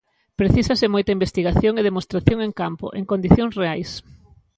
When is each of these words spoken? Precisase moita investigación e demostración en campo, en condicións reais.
Precisase 0.39 0.87
moita 0.93 1.11
investigación 1.17 1.73
e 1.77 1.85
demostración 1.89 2.39
en 2.47 2.51
campo, 2.61 2.85
en 2.99 3.03
condicións 3.11 3.53
reais. 3.61 3.91